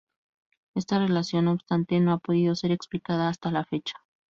[0.73, 3.97] Esta relación, no obstante, no ha podido ser explicada hasta la fecha.